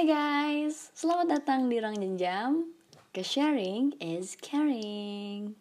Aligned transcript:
Hai 0.00 0.08
guys, 0.08 0.88
selamat 0.96 1.28
datang 1.28 1.68
di 1.68 1.76
Ruang 1.76 1.92
Jenjam. 2.00 2.72
Ke 3.12 3.20
sharing 3.20 4.00
is 4.00 4.32
caring. 4.40 5.52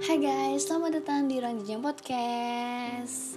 Hai 0.00 0.16
guys, 0.16 0.64
selamat 0.64 1.04
datang 1.04 1.28
di 1.28 1.36
Ruang 1.36 1.60
Jenjam 1.60 1.84
Podcast. 1.84 3.36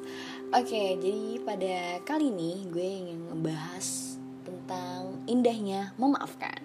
Oke, 0.56 0.96
jadi 1.04 1.44
pada 1.44 2.00
kali 2.08 2.32
ini 2.32 2.64
gue 2.72 2.88
ingin 2.88 3.28
membahas 3.28 4.16
tentang 4.48 5.20
indahnya 5.28 5.92
memaafkan. 6.00 6.64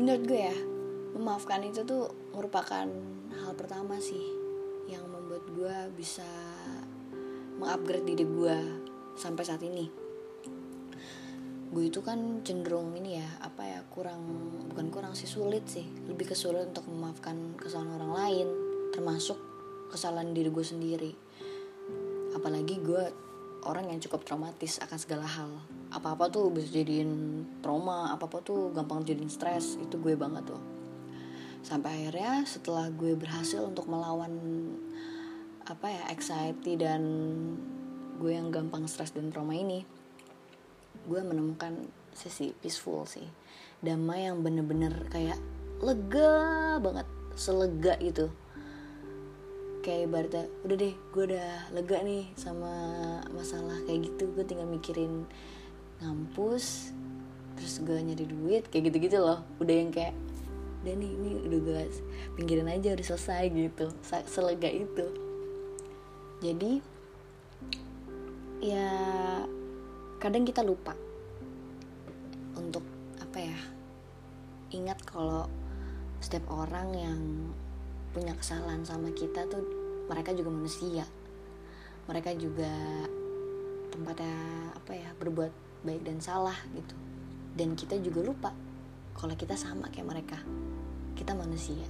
Menurut 0.00 0.24
gue 0.24 0.48
ya, 0.48 0.56
memaafkan 1.12 1.60
itu 1.60 1.84
tuh 1.84 2.08
merupakan 2.32 2.88
hal 3.36 3.52
pertama 3.52 4.00
sih 4.00 4.39
gue 5.60 5.92
bisa 5.92 6.24
mengupgrade 7.60 8.08
diri 8.08 8.24
gue 8.24 8.56
sampai 9.12 9.44
saat 9.44 9.60
ini. 9.60 9.92
Gue 11.68 11.92
itu 11.92 12.00
kan 12.00 12.40
cenderung 12.40 12.96
ini 12.96 13.20
ya 13.20 13.28
apa 13.44 13.68
ya 13.68 13.80
kurang 13.92 14.24
bukan 14.72 14.88
kurang 14.88 15.12
sih 15.12 15.28
sulit 15.28 15.68
sih. 15.68 15.84
Lebih 16.08 16.32
kesulit 16.32 16.72
untuk 16.72 16.88
memaafkan 16.88 17.60
kesalahan 17.60 18.00
orang 18.00 18.12
lain 18.16 18.48
termasuk 18.96 19.36
kesalahan 19.92 20.32
diri 20.32 20.48
gue 20.48 20.64
sendiri. 20.64 21.12
Apalagi 22.32 22.80
gue 22.80 23.04
orang 23.68 23.92
yang 23.92 24.00
cukup 24.00 24.24
traumatis 24.24 24.80
akan 24.80 24.96
segala 24.96 25.28
hal. 25.28 25.60
Apa 25.92 26.16
apa 26.16 26.32
tuh 26.32 26.48
bisa 26.48 26.72
jadiin 26.72 27.44
trauma 27.60 28.16
apa 28.16 28.32
apa 28.32 28.40
tuh 28.40 28.72
gampang 28.72 29.04
jadiin 29.04 29.28
stres 29.28 29.76
itu 29.76 30.00
gue 30.00 30.16
banget 30.16 30.56
tuh. 30.56 30.62
Sampai 31.60 32.08
akhirnya 32.08 32.48
setelah 32.48 32.88
gue 32.88 33.12
berhasil 33.12 33.60
untuk 33.60 33.84
melawan 33.92 34.32
apa 35.70 35.86
ya 35.86 36.02
anxiety 36.10 36.74
dan 36.74 37.02
gue 38.18 38.34
yang 38.34 38.50
gampang 38.50 38.90
stres 38.90 39.14
dan 39.14 39.30
trauma 39.30 39.54
ini 39.54 39.86
gue 41.06 41.20
menemukan 41.22 41.86
sisi 42.10 42.50
peaceful 42.58 43.06
sih. 43.06 43.24
Damai 43.80 44.26
yang 44.26 44.42
bener-bener 44.42 45.06
kayak 45.08 45.38
lega 45.78 46.76
banget 46.82 47.06
selega 47.38 47.94
itu 48.02 48.26
kayak 49.80 50.10
ibaratnya 50.10 50.44
udah 50.66 50.76
deh 50.76 50.94
gue 51.14 51.22
udah 51.32 51.50
lega 51.72 51.96
nih 52.04 52.28
sama 52.36 52.72
masalah 53.32 53.80
kayak 53.88 54.12
gitu 54.12 54.28
gue 54.36 54.44
tinggal 54.44 54.68
mikirin 54.68 55.24
ngampus 56.04 56.92
terus 57.56 57.80
gue 57.80 57.96
nyari 57.96 58.26
duit 58.26 58.66
kayak 58.68 58.90
gitu-gitu 58.90 59.22
loh. 59.22 59.40
Udah 59.62 59.74
yang 59.86 59.94
kayak 59.94 60.18
nih 60.82 60.98
ini 60.98 61.46
udah 61.46 61.58
gue 61.62 61.80
pinggirin 62.34 62.66
aja 62.66 62.92
udah 62.92 63.06
selesai 63.06 63.54
gitu. 63.54 63.86
Selega 64.26 64.68
itu 64.68 65.29
jadi 66.40 66.80
ya 68.60 68.88
kadang 70.20 70.44
kita 70.48 70.64
lupa 70.64 70.92
untuk 72.56 72.84
apa 73.20 73.38
ya 73.40 73.58
ingat 74.72 75.00
kalau 75.04 75.48
setiap 76.20 76.48
orang 76.52 76.88
yang 76.96 77.20
punya 78.12 78.36
kesalahan 78.36 78.84
sama 78.84 79.08
kita 79.16 79.48
tuh 79.48 79.62
mereka 80.10 80.34
juga 80.34 80.50
manusia. 80.50 81.04
Mereka 82.10 82.34
juga 82.36 82.72
tempatnya 83.94 84.34
apa 84.74 84.92
ya 84.96 85.10
berbuat 85.16 85.52
baik 85.86 86.02
dan 86.02 86.18
salah 86.18 86.56
gitu. 86.74 86.96
Dan 87.54 87.78
kita 87.78 88.00
juga 88.02 88.20
lupa 88.26 88.50
kalau 89.14 89.36
kita 89.38 89.54
sama 89.54 89.88
kayak 89.88 90.08
mereka. 90.08 90.38
Kita 91.14 91.36
manusia. 91.36 91.86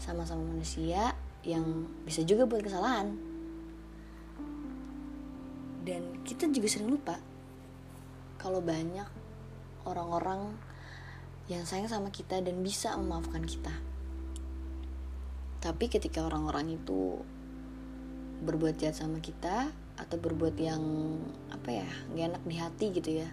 Sama-sama 0.00 0.42
manusia 0.44 1.12
yang 1.44 1.86
bisa 2.02 2.24
juga 2.24 2.48
buat 2.48 2.64
kesalahan 2.64 3.25
kita 6.26 6.50
juga 6.50 6.66
sering 6.66 6.90
lupa 6.90 7.22
kalau 8.42 8.58
banyak 8.58 9.06
orang-orang 9.86 10.58
yang 11.46 11.62
sayang 11.62 11.86
sama 11.86 12.10
kita 12.10 12.42
dan 12.42 12.58
bisa 12.66 12.98
memaafkan 12.98 13.46
kita. 13.46 13.70
Tapi 15.62 15.86
ketika 15.86 16.26
orang-orang 16.26 16.74
itu 16.74 17.22
berbuat 18.42 18.76
jahat 18.82 18.98
sama 18.98 19.22
kita 19.22 19.70
atau 19.96 20.16
berbuat 20.20 20.58
yang 20.60 20.82
apa 21.48 21.80
ya 21.80 21.88
gak 22.12 22.26
enak 22.34 22.42
di 22.44 22.56
hati 22.58 22.86
gitu 22.92 23.10
ya, 23.22 23.28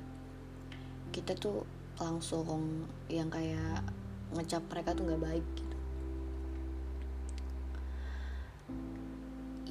kita 1.10 1.34
tuh 1.36 1.66
langsung 1.98 2.86
yang 3.10 3.28
kayak 3.34 3.82
ngecap 4.34 4.64
mereka 4.70 4.98
tuh 4.98 5.04
nggak 5.10 5.22
baik 5.22 5.46
gitu. 5.58 5.78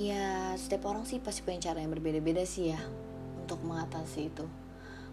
Ya 0.03 0.55
setiap 0.59 0.91
orang 0.91 1.07
sih 1.07 1.23
pasti 1.23 1.47
punya 1.47 1.63
cara 1.71 1.79
yang 1.83 1.95
berbeda-beda 1.95 2.43
sih 2.43 2.75
ya 2.75 2.83
untuk 3.53 3.69
mengatasi 3.69 4.33
itu. 4.33 4.49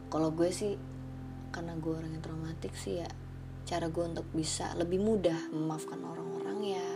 Kalau 0.07 0.31
gue 0.31 0.47
sih 0.47 0.79
karena 1.51 1.75
gue 1.75 1.91
orang 1.91 2.15
yang 2.15 2.23
traumatik 2.23 2.71
sih 2.71 3.03
ya 3.03 3.09
cara 3.67 3.91
gue 3.91 4.01
untuk 4.01 4.23
bisa 4.31 4.71
lebih 4.79 5.03
mudah 5.03 5.51
memaafkan 5.51 5.99
orang-orang 5.99 6.79
ya. 6.79 6.87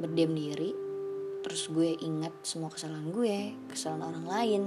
Berdiam 0.00 0.32
diri 0.32 0.72
terus 1.44 1.68
gue 1.68 2.00
ingat 2.00 2.32
semua 2.40 2.72
kesalahan 2.72 3.12
gue 3.12 3.52
kesalahan 3.68 4.08
orang 4.08 4.26
lain. 4.26 4.62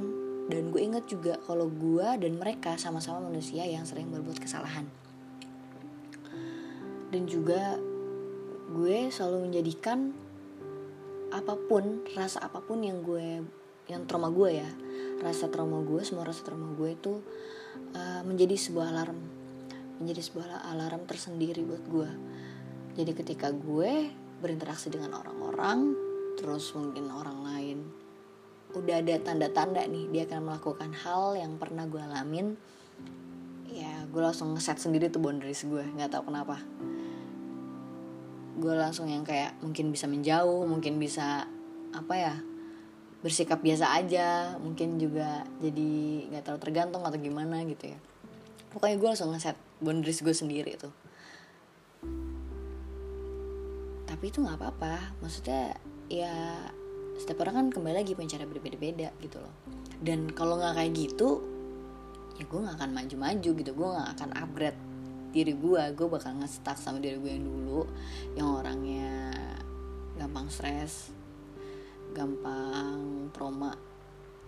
Dan 0.45 0.69
gue 0.69 0.81
ingat 0.85 1.09
juga 1.09 1.41
kalau 1.41 1.65
gue 1.65 2.05
dan 2.21 2.37
mereka 2.37 2.77
sama-sama 2.77 3.25
manusia 3.25 3.65
yang 3.65 3.89
sering 3.89 4.13
berbuat 4.13 4.37
kesalahan. 4.37 4.85
Dan 7.09 7.25
juga 7.25 7.81
gue 8.69 9.09
selalu 9.09 9.49
menjadikan 9.49 10.13
apa 11.31 11.55
pun 11.55 12.03
rasa 12.11 12.43
apa 12.43 12.59
pun 12.59 12.83
yang 12.83 12.99
gue 13.03 13.43
yang 13.91 14.03
trauma 14.07 14.31
gue 14.31 14.63
ya. 14.63 14.69
Rasa 15.21 15.51
trauma 15.51 15.83
gue 15.83 16.01
semua 16.01 16.25
rasa 16.25 16.41
trauma 16.47 16.71
gue 16.73 16.89
itu 16.95 17.19
uh, 17.93 18.21
menjadi 18.23 18.55
sebuah 18.55 18.89
alarm. 18.95 19.19
Menjadi 20.01 20.21
sebuah 20.23 20.71
alarm 20.71 21.05
tersendiri 21.05 21.61
buat 21.61 21.83
gue. 21.85 22.09
Jadi 22.97 23.11
ketika 23.13 23.51
gue 23.51 24.09
berinteraksi 24.41 24.89
dengan 24.89 25.21
orang-orang 25.21 25.93
terus 26.35 26.73
mungkin 26.73 27.13
orang 27.13 27.45
lain 27.45 27.77
udah 28.73 29.03
ada 29.03 29.19
tanda-tanda 29.21 29.85
nih 29.85 30.09
dia 30.09 30.23
akan 30.25 30.49
melakukan 30.49 30.89
hal 30.95 31.37
yang 31.37 31.59
pernah 31.61 31.85
gue 31.85 32.01
alamin 32.01 32.55
ya 33.69 34.07
gue 34.09 34.21
langsung 34.23 34.57
ngeset 34.57 34.81
sendiri 34.81 35.11
tuh 35.13 35.21
boundaries 35.21 35.63
gue 35.63 35.85
nggak 35.95 36.11
tahu 36.11 36.33
kenapa. 36.33 36.59
Gue 38.59 38.75
langsung 38.75 39.07
yang 39.07 39.23
kayak 39.23 39.55
mungkin 39.63 39.95
bisa 39.95 40.11
menjauh 40.11 40.67
mungkin 40.67 40.99
bisa 40.99 41.47
apa 41.95 42.13
ya 42.15 42.35
bersikap 43.21 43.61
biasa 43.61 44.01
aja 44.01 44.57
mungkin 44.57 44.97
juga 44.97 45.45
jadi 45.61 45.89
nggak 46.33 46.41
terlalu 46.41 46.61
tergantung 46.61 47.05
atau 47.05 47.17
gimana 47.21 47.61
gitu 47.69 47.93
ya. 47.93 47.99
Pokoknya 48.73 48.97
gue 48.97 49.07
langsung 49.13 49.29
ngeset 49.29 49.57
boundaries 49.77 50.25
gue 50.25 50.33
sendiri 50.33 50.73
tuh. 50.77 50.93
Tapi 54.09 54.23
itu 54.27 54.41
nggak 54.41 54.57
apa-apa 54.57 55.21
maksudnya 55.21 55.77
ya 56.09 56.65
setiap 57.21 57.45
orang 57.45 57.55
kan 57.55 57.67
kembali 57.77 58.01
lagi 58.01 58.17
punya 58.17 58.35
cara 58.41 58.49
berbeda-beda 58.49 59.13
gitu 59.21 59.37
loh. 59.37 59.53
Dan 60.01 60.33
kalau 60.33 60.57
nggak 60.57 60.81
kayak 60.81 60.91
gitu 60.97 61.45
ya 62.41 62.43
gue 62.49 62.57
nggak 62.57 62.77
akan 62.81 62.91
maju-maju 62.97 63.49
gitu 63.53 63.71
gue 63.77 63.87
nggak 63.93 64.09
akan 64.17 64.29
upgrade 64.33 64.79
diri 65.29 65.53
gue 65.53 65.83
gue 65.93 66.07
bakal 66.09 66.33
ngestak 66.41 66.75
sama 66.75 66.97
diri 66.97 67.21
gue 67.21 67.31
yang 67.37 67.45
dulu 67.45 67.85
yang 68.33 68.47
orangnya 68.49 69.29
gampang 70.17 70.49
stres 70.49 71.20
gampang 72.11 73.31
trauma 73.31 73.75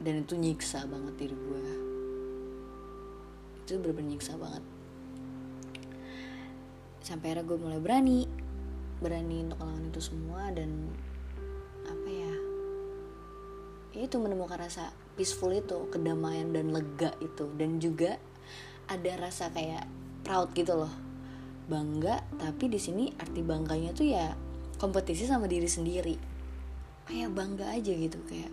dan 0.04 0.28
itu 0.28 0.36
nyiksa 0.36 0.84
banget 0.88 1.14
diri 1.16 1.36
gue. 1.36 1.66
Itu 3.64 3.80
bener-bener 3.80 4.16
nyiksa 4.16 4.36
banget. 4.36 4.64
Sampai 7.04 7.32
akhirnya 7.32 7.48
gue 7.48 7.58
mulai 7.60 7.80
berani 7.80 8.20
berani 9.04 9.44
untuk 9.44 9.60
melawan 9.60 9.92
itu 9.92 10.00
semua 10.00 10.48
dan 10.56 10.72
apa 11.84 12.08
ya 12.08 12.34
itu 13.94 14.16
menemukan 14.16 14.56
rasa 14.56 14.96
peaceful 15.20 15.52
itu 15.52 15.88
kedamaian 15.92 16.52
dan 16.52 16.72
lega 16.76 17.16
itu. 17.24 17.48
Dan 17.56 17.80
juga 17.80 18.20
ada 18.92 19.12
rasa 19.16 19.54
kayak 19.54 19.88
proud 20.28 20.52
gitu 20.52 20.76
loh. 20.76 20.94
Bangga 21.64 22.28
tapi 22.36 22.68
di 22.68 22.80
sini 22.80 23.08
arti 23.16 23.40
bangganya 23.40 23.96
tuh 23.96 24.04
ya 24.04 24.36
kompetisi 24.76 25.24
sama 25.24 25.48
diri 25.48 25.70
sendiri 25.72 26.33
kayak 27.10 27.36
bangga 27.36 27.68
aja 27.74 27.92
gitu 27.92 28.20
kayak 28.28 28.52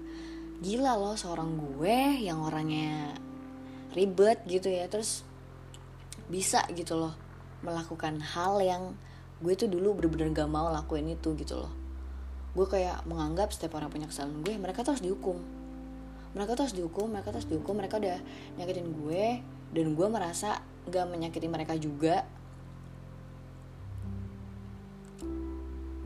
gila 0.60 0.98
loh 0.98 1.16
seorang 1.16 1.56
gue 1.56 2.20
yang 2.20 2.42
orangnya 2.44 3.16
ribet 3.96 4.44
gitu 4.46 4.68
ya 4.68 4.86
terus 4.86 5.24
bisa 6.30 6.62
gitu 6.70 6.94
loh 6.94 7.14
melakukan 7.66 8.22
hal 8.22 8.62
yang 8.62 8.94
gue 9.40 9.56
tuh 9.56 9.68
dulu 9.72 9.96
bener-bener 9.96 10.36
gak 10.36 10.50
mau 10.52 10.68
lakuin 10.68 11.16
itu 11.16 11.32
gitu 11.36 11.64
loh. 11.64 11.72
Gue 12.52 12.68
kayak 12.68 13.08
menganggap 13.08 13.56
setiap 13.56 13.80
orang 13.80 13.88
punya 13.88 14.04
kesalahan 14.04 14.44
gue 14.44 14.54
mereka 14.60 14.84
tuh 14.84 14.96
harus 14.96 15.04
dihukum. 15.04 15.40
Mereka 16.36 16.54
tuh 16.54 16.62
harus 16.68 16.76
dihukum 16.76 17.06
mereka 17.08 17.32
tuh 17.32 17.38
harus 17.42 17.50
dihukum 17.50 17.74
mereka 17.74 17.96
udah 17.98 18.20
nyakitin 18.60 18.88
gue 18.92 19.24
dan 19.72 19.86
gue 19.96 20.06
merasa 20.12 20.60
gak 20.92 21.06
menyakiti 21.08 21.48
mereka 21.48 21.74
juga. 21.80 22.28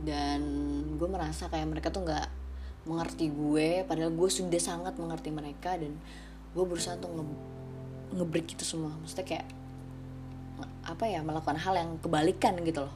Dan 0.05 0.63
gue 0.96 1.08
merasa 1.11 1.50
kayak 1.50 1.67
mereka 1.69 1.88
tuh 1.91 2.06
nggak 2.06 2.29
mengerti 2.85 3.32
gue 3.32 3.82
padahal 3.88 4.12
gue 4.12 4.29
sudah 4.29 4.61
sangat 4.61 4.94
mengerti 5.00 5.32
mereka 5.32 5.76
dan 5.76 5.96
gue 6.55 6.64
berusaha 6.64 6.94
untuk 7.00 7.12
nge 7.20 7.25
ngebreak 8.14 8.49
itu 8.55 8.64
semua. 8.64 8.94
Maksudnya 9.02 9.26
kayak 9.26 9.46
apa 10.85 11.05
ya 11.08 11.25
melakukan 11.25 11.58
hal 11.58 11.75
yang 11.75 11.91
kebalikan 11.99 12.55
gitu 12.62 12.87
loh. 12.87 12.94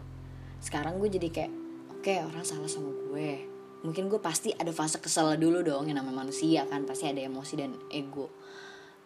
Sekarang 0.62 1.00
gue 1.02 1.08
jadi 1.10 1.28
kayak 1.32 1.52
oke 1.90 2.02
okay, 2.04 2.22
orang 2.22 2.44
salah 2.46 2.70
sama 2.70 2.94
gue. 2.94 3.48
Mungkin 3.82 4.10
gue 4.10 4.20
pasti 4.22 4.54
ada 4.54 4.70
fase 4.74 4.98
kesel 5.02 5.38
dulu 5.38 5.62
dong 5.62 5.86
yang 5.90 5.98
namanya 6.02 6.26
manusia 6.26 6.66
kan 6.66 6.82
pasti 6.86 7.06
ada 7.10 7.22
emosi 7.22 7.54
dan 7.54 7.78
ego 7.94 8.30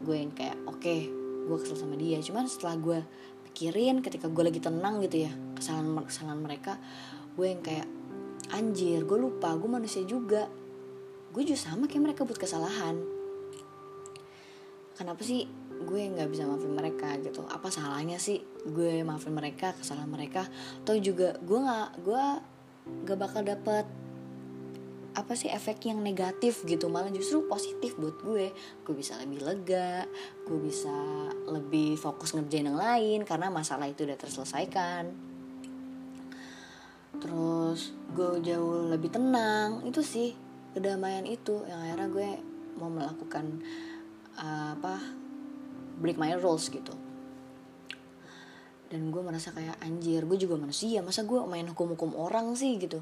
gue 0.03 0.17
yang 0.19 0.33
kayak 0.35 0.59
oke 0.67 0.83
okay, 0.83 1.09
gue 1.49 1.57
kesel 1.63 1.79
sama 1.79 1.97
dia. 1.97 2.21
Cuman 2.21 2.45
setelah 2.51 2.77
gue 2.77 2.99
pikirin 3.53 4.01
ketika 4.01 4.33
gue 4.33 4.45
lagi 4.49 4.61
tenang 4.65 5.05
gitu 5.05 5.29
ya 5.29 5.33
kesalahan 5.57 5.93
kesalahan 6.09 6.41
mereka 6.41 6.81
gue 7.37 7.47
yang 7.49 7.61
kayak 7.61 7.85
anjir 8.53 9.09
gue 9.09 9.19
lupa 9.19 9.57
gue 9.57 9.69
manusia 9.69 10.05
juga. 10.05 10.47
Gue 11.33 11.43
juga 11.49 11.59
sama 11.65 11.89
kayak 11.89 12.13
mereka 12.13 12.29
buat 12.29 12.37
kesalahan. 12.37 13.01
Kenapa 14.93 15.25
sih 15.25 15.49
gue 15.83 16.01
nggak 16.13 16.29
bisa 16.29 16.45
maafin 16.45 16.77
mereka 16.77 17.17
gitu? 17.25 17.43
Apa 17.49 17.73
salahnya 17.73 18.21
sih 18.21 18.45
gue 18.69 19.01
maafin 19.03 19.33
mereka 19.33 19.73
kesalahan 19.73 20.13
mereka? 20.13 20.45
Atau 20.85 21.01
juga 21.01 21.41
gue 21.41 21.59
nggak 21.59 21.89
gue 22.05 22.25
gak 23.07 23.19
bakal 23.19 23.47
dapet 23.47 23.87
apa 25.13 25.33
sih 25.37 25.49
efek 25.49 25.89
yang 25.89 26.05
negatif 26.05 26.61
gitu. 26.69 26.93
Malah 26.93 27.09
justru 27.09 27.49
positif 27.49 27.97
buat 27.97 28.21
gue. 28.21 28.53
Gue 28.85 28.95
bisa 28.95 29.17
lebih 29.17 29.41
lega 29.41 30.05
gue 30.45 30.59
bisa 30.61 30.93
lebih 31.49 31.97
fokus 31.97 32.37
ngerjain 32.37 32.69
yang 32.69 32.77
lain 32.77 33.25
karena 33.25 33.49
masalah 33.49 33.89
itu 33.89 34.05
udah 34.05 34.21
terselesaikan 34.21 35.32
terus 37.23 37.95
gue 38.13 38.43
jauh 38.43 38.91
lebih 38.91 39.15
tenang. 39.15 39.87
Itu 39.87 40.03
sih 40.03 40.35
kedamaian 40.75 41.23
itu. 41.23 41.63
Yang 41.65 41.81
akhirnya 41.87 42.09
gue 42.11 42.29
mau 42.83 42.91
melakukan 42.91 43.63
uh, 44.35 44.75
apa 44.75 44.99
break 46.03 46.19
my 46.19 46.35
rules 46.35 46.67
gitu. 46.67 46.91
Dan 48.91 49.09
gue 49.09 49.23
merasa 49.25 49.55
kayak 49.55 49.79
anjir 49.81 50.27
gue 50.27 50.37
juga 50.37 50.59
manusia. 50.59 51.01
Masa 51.01 51.23
gue 51.23 51.39
main 51.47 51.65
hukum-hukum 51.65 52.19
orang 52.19 52.53
sih? 52.59 52.77
Gitu. 52.77 53.01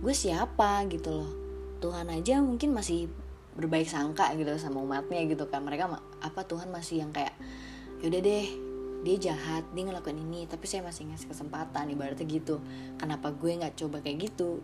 Gue 0.00 0.14
siapa? 0.14 0.86
Gitu 0.86 1.10
loh. 1.10 1.30
Tuhan 1.82 2.08
aja 2.08 2.40
mungkin 2.40 2.72
masih 2.72 3.10
berbaik 3.52 3.88
sangka 3.88 4.32
gitu 4.38 4.54
sama 4.56 4.80
umatnya 4.80 5.26
gitu 5.26 5.44
kan. 5.50 5.66
Mereka 5.66 5.90
apa 6.22 6.40
Tuhan 6.46 6.70
masih 6.72 7.04
yang 7.04 7.12
kayak 7.12 7.36
yaudah 8.00 8.20
deh 8.22 8.65
dia 9.06 9.30
jahat 9.30 9.62
dia 9.70 9.86
ngelakuin 9.86 10.18
ini 10.18 10.50
tapi 10.50 10.66
saya 10.66 10.82
masih 10.82 11.06
ngasih 11.06 11.30
kesempatan 11.30 11.86
ibaratnya 11.94 12.26
gitu. 12.26 12.58
Kenapa 12.98 13.30
gue 13.30 13.54
nggak 13.54 13.78
coba 13.78 14.02
kayak 14.02 14.26
gitu? 14.26 14.58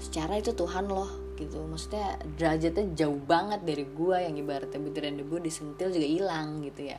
Secara 0.00 0.40
itu 0.40 0.56
Tuhan 0.56 0.88
loh 0.88 1.36
gitu. 1.36 1.60
Maksudnya 1.68 2.16
derajatnya 2.40 2.96
jauh 2.96 3.20
banget 3.20 3.60
dari 3.68 3.84
gue 3.84 4.16
yang 4.16 4.32
ibaratnya 4.40 4.80
butiran 4.80 5.20
debu 5.20 5.44
disentil 5.44 5.92
juga 5.92 6.08
hilang 6.08 6.64
gitu 6.64 6.88
ya. 6.88 6.98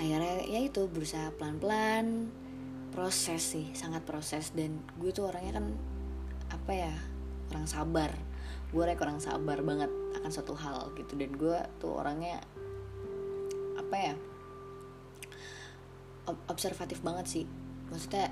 Akhirnya 0.00 0.48
ya 0.48 0.60
itu 0.64 0.88
berusaha 0.88 1.28
pelan-pelan. 1.36 2.32
Proses 2.96 3.44
sih 3.44 3.76
sangat 3.76 4.08
proses. 4.08 4.56
Dan 4.56 4.80
gue 4.96 5.12
tuh 5.12 5.28
orangnya 5.28 5.60
kan 5.60 5.66
apa 6.48 6.72
ya 6.72 6.94
orang 7.52 7.68
sabar. 7.68 8.10
Gue 8.72 8.88
orangnya 8.88 9.04
orang 9.04 9.20
sabar 9.20 9.60
banget 9.60 9.92
akan 10.16 10.30
satu 10.32 10.56
hal 10.56 10.96
gitu. 10.96 11.12
Dan 11.12 11.36
gue 11.36 11.58
tuh 11.76 11.92
orangnya 11.92 12.40
apa 13.94 14.10
ya 14.10 14.14
observatif 16.50 16.98
banget 17.06 17.26
sih. 17.30 17.44
Maksudnya 17.94 18.26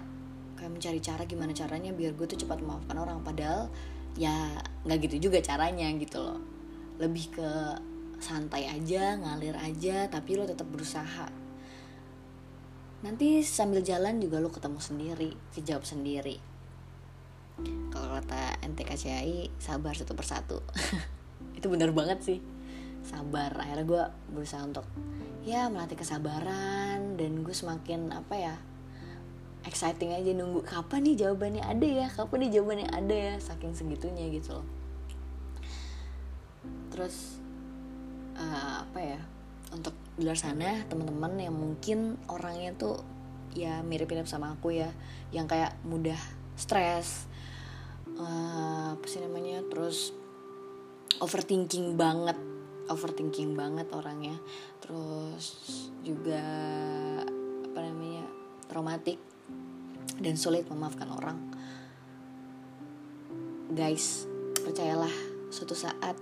kayak 0.58 0.74
mencari 0.74 0.98
cara 0.98 1.22
gimana 1.22 1.54
caranya 1.54 1.94
biar 1.94 2.18
gue 2.18 2.26
tuh 2.26 2.34
cepat 2.34 2.58
memaafkan 2.58 2.98
orang. 2.98 3.22
Padahal 3.22 3.70
ya 4.18 4.58
nggak 4.82 4.98
gitu 5.06 5.30
juga 5.30 5.38
caranya 5.38 5.86
gitu 5.94 6.18
loh. 6.18 6.42
Lebih 6.98 7.38
ke 7.38 7.50
santai 8.18 8.66
aja 8.66 9.22
ngalir 9.22 9.54
aja 9.54 10.10
tapi 10.10 10.34
lo 10.34 10.50
tetap 10.50 10.66
berusaha. 10.66 11.30
Nanti 13.06 13.46
sambil 13.46 13.86
jalan 13.86 14.18
juga 14.18 14.42
lo 14.42 14.50
ketemu 14.50 14.82
sendiri 14.82 15.30
kejawab 15.54 15.86
sendiri. 15.86 16.42
Kalau 17.94 18.18
kata 18.18 18.58
NTKCI 18.66 19.62
sabar 19.62 19.94
satu 19.94 20.18
persatu. 20.18 20.58
Itu 21.58 21.70
bener 21.70 21.94
banget 21.94 22.18
sih 22.18 22.42
sabar. 23.04 23.52
Akhirnya 23.58 23.86
gue 23.86 24.02
berusaha 24.34 24.62
untuk 24.62 24.86
ya 25.42 25.66
melatih 25.66 25.98
kesabaran 25.98 27.18
dan 27.18 27.42
gue 27.42 27.54
semakin 27.54 28.14
apa 28.14 28.34
ya 28.34 28.54
exciting 29.66 30.14
aja. 30.14 30.30
Nunggu 30.34 30.66
kapan 30.66 31.06
nih 31.06 31.26
jawabannya 31.26 31.62
ada 31.62 31.86
ya? 31.86 32.06
Kapan 32.10 32.46
nih 32.46 32.50
jawabannya 32.58 32.88
ada 32.90 33.14
ya? 33.14 33.34
Saking 33.38 33.74
segitunya 33.74 34.30
gitu 34.30 34.58
loh. 34.58 34.66
Terus 36.90 37.42
uh, 38.36 38.86
apa 38.86 39.00
ya 39.00 39.20
untuk 39.72 39.96
di 40.16 40.28
luar 40.28 40.36
sana 40.36 40.84
teman-teman 40.86 41.40
yang 41.40 41.56
mungkin 41.56 42.20
orangnya 42.28 42.76
tuh 42.76 43.00
ya 43.56 43.80
mirip-mirip 43.84 44.28
sama 44.28 44.52
aku 44.52 44.76
ya 44.76 44.92
yang 45.32 45.48
kayak 45.48 45.76
mudah 45.84 46.18
stres 46.56 47.28
uh, 48.20 48.96
apa 48.96 49.06
sih 49.08 49.24
namanya 49.24 49.64
terus 49.72 50.12
overthinking 51.20 51.96
banget 51.96 52.36
overthinking 52.90 53.54
banget 53.54 53.86
orangnya 53.94 54.38
terus 54.82 55.54
juga 56.02 56.42
apa 57.72 57.78
namanya 57.82 58.26
traumatik 58.66 59.18
dan 60.22 60.38
sulit 60.38 60.68
memaafkan 60.70 61.08
orang. 61.10 61.38
Guys, 63.72 64.28
percayalah 64.60 65.10
suatu 65.48 65.72
saat 65.72 66.14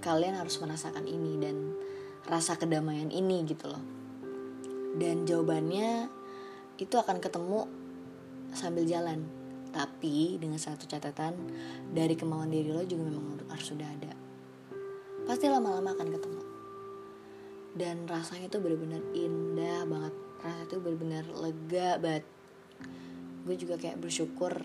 kalian 0.00 0.36
harus 0.40 0.56
merasakan 0.60 1.04
ini 1.04 1.36
dan 1.36 1.76
rasa 2.24 2.56
kedamaian 2.56 3.12
ini 3.12 3.44
gitu 3.44 3.68
loh. 3.68 3.84
Dan 4.96 5.28
jawabannya 5.28 6.08
itu 6.80 6.96
akan 6.96 7.20
ketemu 7.20 7.68
sambil 8.56 8.88
jalan. 8.88 9.28
Tapi 9.76 10.40
dengan 10.40 10.56
satu 10.56 10.88
catatan 10.88 11.36
dari 11.92 12.16
kemauan 12.16 12.48
diri 12.48 12.72
lo 12.72 12.80
juga 12.88 13.12
memang 13.12 13.44
harus 13.52 13.66
sudah 13.68 13.84
ada. 13.84 14.15
Pasti 15.26 15.50
lama-lama 15.50 15.90
akan 15.90 16.08
ketemu. 16.14 16.42
Dan 17.76 18.06
rasanya 18.06 18.46
itu 18.46 18.62
benar-benar 18.62 19.02
indah 19.12 19.82
banget. 19.84 20.14
Rasa 20.40 20.62
itu 20.70 20.78
benar-benar 20.78 21.24
lega 21.34 21.88
banget. 21.98 22.24
Gue 23.42 23.54
juga 23.58 23.74
kayak 23.76 23.98
bersyukur 23.98 24.64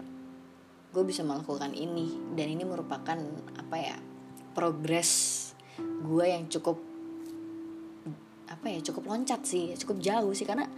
gue 0.94 1.04
bisa 1.04 1.26
melakukan 1.26 1.74
ini. 1.74 2.14
Dan 2.38 2.56
ini 2.56 2.64
merupakan 2.64 3.18
apa 3.58 3.78
ya 3.82 3.98
progres 4.54 5.52
gue 5.82 6.26
yang 6.30 6.46
cukup 6.46 6.78
apa 8.52 8.68
ya 8.68 8.84
cukup 8.84 9.08
loncat 9.08 9.42
sih 9.48 9.74
cukup 9.82 9.98
jauh 9.98 10.32
sih. 10.38 10.46
Karena 10.46 10.70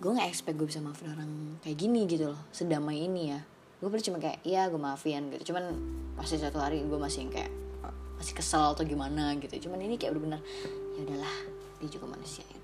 gue 0.00 0.10
nggak 0.10 0.32
expect 0.32 0.56
gue 0.56 0.66
bisa 0.66 0.80
maafin 0.80 1.12
orang 1.12 1.60
kayak 1.60 1.78
gini 1.78 2.08
gitu 2.08 2.32
loh 2.32 2.42
sedamai 2.50 3.04
ini 3.06 3.36
ya. 3.36 3.40
Gue 3.78 3.92
pernah 3.92 4.06
cuma 4.08 4.18
kayak 4.18 4.40
iya 4.42 4.66
gue 4.72 4.80
maafin 4.80 5.28
gitu. 5.30 5.52
Cuman 5.52 5.78
pasti 6.16 6.40
satu 6.40 6.58
hari 6.58 6.80
gue 6.82 6.98
masih 6.98 7.28
kayak 7.28 7.52
masih 8.22 8.38
kesel 8.38 8.78
atau 8.78 8.86
gimana 8.86 9.34
gitu. 9.42 9.66
Cuman 9.66 9.82
ini 9.82 9.98
kayak 9.98 10.14
bener-bener 10.14 10.38
ya 10.94 11.02
udahlah 11.02 11.34
dia 11.82 11.88
juga 11.90 12.14
manusia 12.14 12.46
ya 12.46 12.62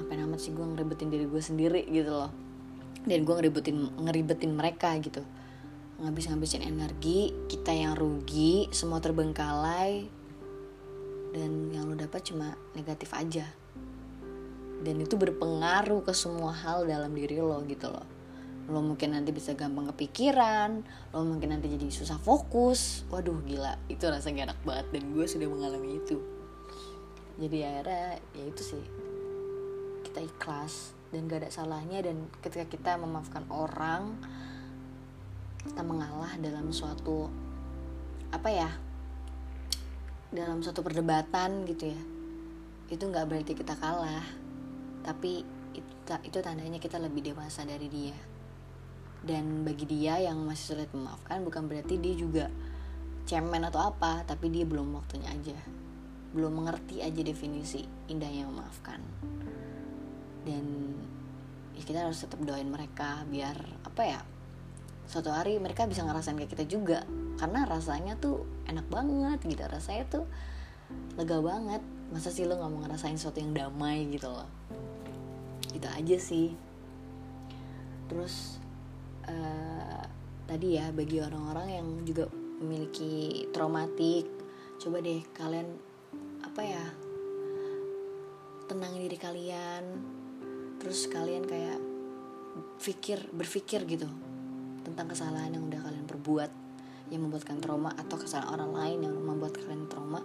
ngapain 0.00 0.26
amat 0.26 0.40
sih 0.40 0.56
gue 0.56 0.64
ngeribetin 0.64 1.08
diri 1.12 1.28
gue 1.28 1.42
sendiri 1.42 1.82
gitu 1.88 2.12
loh. 2.12 2.32
Dan 3.04 3.24
gue 3.24 3.34
ngeribetin 3.36 4.00
ngeribetin 4.00 4.52
mereka 4.52 4.96
gitu. 5.00 5.24
Ngabis 6.00 6.32
ngabisin 6.32 6.64
energi 6.64 7.32
kita 7.48 7.72
yang 7.72 7.92
rugi 7.96 8.72
semua 8.72 9.04
terbengkalai 9.04 10.08
dan 11.30 11.70
yang 11.70 11.86
lo 11.86 11.94
dapat 11.94 12.24
cuma 12.24 12.56
negatif 12.72 13.12
aja. 13.12 13.44
Dan 14.80 15.04
itu 15.04 15.20
berpengaruh 15.20 16.00
ke 16.02 16.12
semua 16.16 16.56
hal 16.56 16.88
dalam 16.88 17.12
diri 17.12 17.36
lo 17.36 17.60
gitu 17.68 17.92
loh 17.92 18.19
lo 18.70 18.78
mungkin 18.78 19.18
nanti 19.18 19.34
bisa 19.34 19.58
gampang 19.58 19.90
kepikiran 19.90 20.86
lo 21.10 21.26
mungkin 21.26 21.50
nanti 21.50 21.66
jadi 21.66 21.90
susah 21.90 22.22
fokus. 22.22 23.02
Waduh 23.10 23.42
gila 23.42 23.74
itu 23.90 24.06
rasanya 24.06 24.54
enak 24.54 24.58
banget 24.62 24.86
dan 24.94 25.02
gue 25.10 25.26
sudah 25.26 25.48
mengalami 25.50 25.98
itu. 25.98 26.22
Jadi 27.42 27.58
akhirnya 27.66 28.22
ya 28.38 28.44
itu 28.46 28.62
sih. 28.62 28.84
Kita 30.06 30.22
ikhlas 30.22 30.94
dan 31.10 31.26
gak 31.26 31.42
ada 31.42 31.50
salahnya 31.50 32.06
dan 32.06 32.30
ketika 32.38 32.70
kita 32.70 32.90
memaafkan 32.94 33.42
orang 33.50 34.14
kita 35.66 35.82
mengalah 35.82 36.38
dalam 36.38 36.70
suatu 36.70 37.26
apa 38.30 38.48
ya 38.48 38.70
dalam 40.30 40.62
suatu 40.62 40.86
perdebatan 40.86 41.66
gitu 41.66 41.90
ya. 41.90 42.02
Itu 42.86 43.10
nggak 43.10 43.26
berarti 43.26 43.52
kita 43.58 43.74
kalah 43.74 44.22
tapi 45.02 45.42
itu, 45.74 46.12
itu 46.26 46.38
tandanya 46.38 46.78
kita 46.78 47.00
lebih 47.00 47.32
dewasa 47.32 47.66
dari 47.66 47.88
dia 47.88 48.29
dan 49.20 49.68
bagi 49.68 49.84
dia 49.84 50.16
yang 50.16 50.40
masih 50.48 50.76
sulit 50.76 50.90
memaafkan 50.96 51.44
bukan 51.44 51.68
berarti 51.68 52.00
dia 52.00 52.14
juga 52.16 52.46
cemen 53.28 53.60
atau 53.68 53.92
apa 53.92 54.24
tapi 54.24 54.48
dia 54.48 54.64
belum 54.64 54.96
waktunya 54.96 55.28
aja. 55.28 55.56
Belum 56.32 56.62
mengerti 56.62 57.04
aja 57.04 57.20
definisi 57.20 57.84
indahnya 58.08 58.48
memaafkan. 58.48 59.02
Dan 60.46 60.96
ya 61.76 61.82
kita 61.84 62.08
harus 62.08 62.24
tetap 62.24 62.40
doain 62.40 62.68
mereka 62.68 63.22
biar 63.28 63.56
apa 63.84 64.02
ya 64.02 64.20
suatu 65.10 65.34
hari 65.34 65.58
mereka 65.58 65.84
bisa 65.84 66.00
ngerasain 66.06 66.38
kayak 66.40 66.52
kita 66.56 66.64
juga. 66.64 67.04
Karena 67.36 67.68
rasanya 67.68 68.16
tuh 68.16 68.48
enak 68.68 68.88
banget 68.88 69.38
gitu 69.44 69.62
rasanya 69.68 70.04
tuh 70.08 70.24
lega 71.20 71.38
banget. 71.44 71.82
Masa 72.10 72.32
sih 72.32 72.48
lo 72.48 72.56
nggak 72.56 72.70
mau 72.72 72.80
ngerasain 72.88 73.20
sesuatu 73.20 73.38
yang 73.38 73.52
damai 73.52 74.08
gitu 74.08 74.32
loh? 74.32 74.48
Itu 75.76 75.86
aja 75.86 76.16
sih. 76.16 76.56
Terus 78.10 78.58
uh, 79.30 80.02
tadi 80.50 80.74
ya 80.74 80.90
bagi 80.90 81.22
orang-orang 81.22 81.68
yang 81.70 81.88
juga 82.02 82.26
memiliki 82.60 83.46
traumatik 83.54 84.26
coba 84.82 84.98
deh 84.98 85.22
kalian 85.30 85.68
apa 86.42 86.60
ya 86.66 86.84
tenangin 88.66 89.06
diri 89.06 89.18
kalian 89.18 89.84
terus 90.82 91.06
kalian 91.06 91.46
kayak 91.46 91.78
pikir 92.80 93.30
berpikir 93.30 93.86
gitu 93.86 94.08
tentang 94.82 95.12
kesalahan 95.12 95.54
yang 95.54 95.68
udah 95.68 95.80
kalian 95.84 96.06
perbuat 96.08 96.50
yang 97.10 97.26
membuat 97.26 97.42
kalian 97.44 97.62
trauma 97.62 97.90
atau 97.98 98.16
kesalahan 98.16 98.54
orang 98.56 98.72
lain 98.72 98.98
yang 99.10 99.14
membuat 99.18 99.58
kalian 99.58 99.90
trauma. 99.90 100.22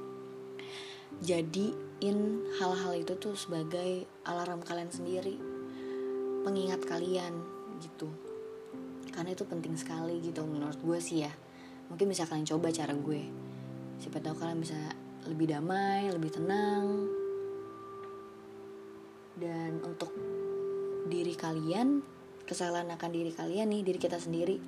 Jadiin 1.20 2.46
hal-hal 2.62 2.94
itu 2.94 3.18
tuh 3.18 3.34
sebagai 3.34 4.06
alarm 4.28 4.62
kalian 4.62 4.92
sendiri 4.94 5.36
pengingat 6.46 6.86
kalian 6.86 7.34
gitu 7.82 8.12
karena 9.16 9.32
itu 9.32 9.48
penting 9.48 9.80
sekali 9.80 10.20
gitu 10.20 10.44
menurut 10.44 10.76
gue 10.84 11.00
sih 11.00 11.24
ya. 11.24 11.32
Mungkin 11.88 12.12
bisa 12.12 12.28
kalian 12.28 12.44
coba 12.44 12.68
cara 12.76 12.92
gue. 12.92 13.24
Siapa 14.04 14.20
tahu 14.20 14.36
kalian 14.36 14.60
bisa 14.60 14.76
lebih 15.32 15.56
damai 15.56 16.12
lebih 16.12 16.36
tenang. 16.36 17.08
Dan 19.40 19.80
untuk 19.88 20.12
diri 21.08 21.32
kalian 21.32 22.04
kesalahan 22.44 22.92
akan 22.92 23.10
diri 23.16 23.32
kalian 23.32 23.72
nih 23.72 23.82
diri 23.88 24.00
kita 24.04 24.20
sendiri. 24.20 24.60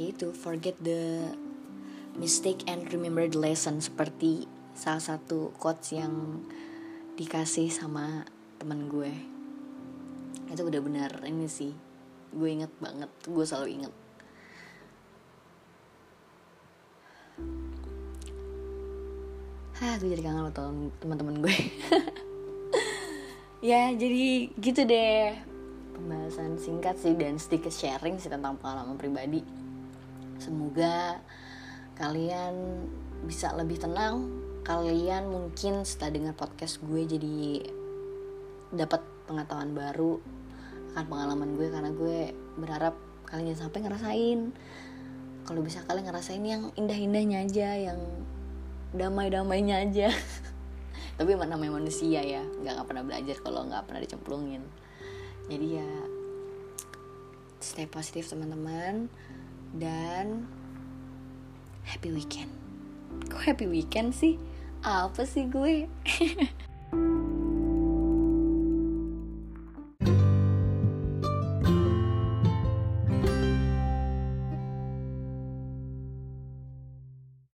Yaitu 0.00 0.32
forget 0.32 0.80
the 0.80 1.36
mistake 2.16 2.64
and 2.64 2.88
remember 2.88 3.28
the 3.28 3.36
lesson. 3.36 3.84
Seperti 3.84 4.48
salah 4.72 5.04
satu 5.04 5.52
quotes 5.60 5.92
yang 5.92 6.40
dikasih 7.20 7.68
sama 7.68 8.24
temen 8.56 8.88
gue. 8.88 9.12
Itu 10.48 10.64
udah 10.64 10.80
benar 10.80 11.20
ini 11.28 11.44
sih 11.52 11.91
gue 12.32 12.48
inget 12.48 12.72
banget 12.80 13.10
gue 13.28 13.44
selalu 13.44 13.68
inget. 13.80 13.92
Hah, 19.82 19.98
gue 19.98 20.08
jadi 20.14 20.22
kangen 20.22 20.46
sama 20.46 20.52
teman-teman 21.02 21.36
gue. 21.42 21.54
Ya 23.62 23.94
jadi 23.94 24.50
gitu 24.58 24.82
deh. 24.82 25.38
Pembahasan 25.94 26.58
singkat 26.58 26.98
sih 26.98 27.14
dan 27.14 27.38
sedikit 27.38 27.70
sharing 27.70 28.18
sih 28.18 28.26
tentang 28.26 28.58
pengalaman 28.58 28.98
pribadi. 28.98 29.38
Semoga 30.42 31.22
kalian 31.94 32.82
bisa 33.22 33.54
lebih 33.54 33.78
tenang. 33.78 34.34
Kalian 34.66 35.30
mungkin 35.30 35.86
setelah 35.86 36.10
dengar 36.10 36.34
podcast 36.34 36.82
gue 36.82 37.06
jadi 37.06 37.62
dapat 38.74 38.98
pengetahuan 39.30 39.78
baru 39.78 40.18
akan 40.92 41.08
pengalaman 41.08 41.56
gue 41.56 41.72
karena 41.72 41.90
gue 41.96 42.18
berharap 42.60 42.94
kalian 43.24 43.56
sampai 43.56 43.80
ngerasain. 43.80 44.52
Kalau 45.48 45.60
bisa 45.64 45.80
kalian 45.88 46.04
ngerasain 46.04 46.44
yang 46.44 46.68
indah-indahnya 46.76 47.48
aja 47.48 47.68
yang 47.92 47.98
damai-damainya 48.92 49.88
aja. 49.88 50.12
Tapi 51.18 51.32
namanya 51.36 51.80
manusia 51.80 52.20
ya 52.20 52.44
nggak 52.44 52.84
pernah 52.84 53.04
belajar 53.08 53.36
kalau 53.40 53.64
nggak 53.64 53.88
pernah 53.88 54.00
dicemplungin. 54.04 54.62
Jadi 55.48 55.66
ya 55.80 55.90
stay 57.64 57.88
positif 57.88 58.28
teman-teman 58.28 59.08
dan 59.72 60.44
happy 61.88 62.12
weekend. 62.12 62.52
Kok 63.32 63.48
happy 63.48 63.64
weekend 63.64 64.12
sih? 64.12 64.36
Apa 64.84 65.24
sih 65.24 65.48
gue 65.48 65.88